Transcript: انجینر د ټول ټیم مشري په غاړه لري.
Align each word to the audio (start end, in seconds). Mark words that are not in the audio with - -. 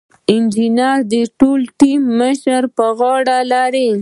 انجینر 0.33 0.97
د 1.13 1.13
ټول 1.39 1.59
ټیم 1.79 2.01
مشري 2.19 2.59
په 2.77 2.85
غاړه 2.99 3.37
لري. 3.53 3.89